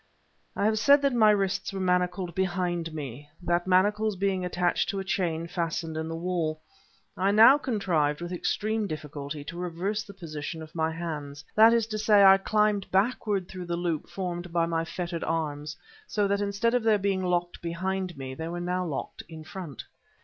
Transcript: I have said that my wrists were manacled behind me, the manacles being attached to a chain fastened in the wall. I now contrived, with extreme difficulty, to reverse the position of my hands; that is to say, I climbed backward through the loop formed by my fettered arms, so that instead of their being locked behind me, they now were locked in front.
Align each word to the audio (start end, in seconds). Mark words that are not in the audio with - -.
I 0.55 0.65
have 0.65 0.79
said 0.79 1.03
that 1.03 1.13
my 1.13 1.29
wrists 1.29 1.71
were 1.71 1.79
manacled 1.79 2.33
behind 2.33 2.91
me, 2.91 3.29
the 3.39 3.61
manacles 3.67 4.15
being 4.15 4.43
attached 4.43 4.89
to 4.89 4.99
a 4.99 5.03
chain 5.03 5.45
fastened 5.45 5.95
in 5.95 6.07
the 6.07 6.15
wall. 6.15 6.59
I 7.15 7.29
now 7.29 7.59
contrived, 7.59 8.19
with 8.19 8.31
extreme 8.31 8.87
difficulty, 8.87 9.43
to 9.43 9.59
reverse 9.59 10.01
the 10.01 10.15
position 10.15 10.63
of 10.63 10.73
my 10.73 10.89
hands; 10.91 11.45
that 11.53 11.71
is 11.71 11.85
to 11.85 11.99
say, 11.99 12.23
I 12.23 12.39
climbed 12.39 12.89
backward 12.89 13.47
through 13.47 13.67
the 13.67 13.77
loop 13.77 14.09
formed 14.09 14.51
by 14.51 14.65
my 14.65 14.85
fettered 14.85 15.23
arms, 15.23 15.77
so 16.07 16.27
that 16.27 16.41
instead 16.41 16.73
of 16.73 16.81
their 16.81 16.97
being 16.97 17.23
locked 17.23 17.61
behind 17.61 18.17
me, 18.17 18.33
they 18.33 18.47
now 18.49 18.81
were 18.81 18.89
locked 18.89 19.21
in 19.29 19.43
front. 19.43 19.83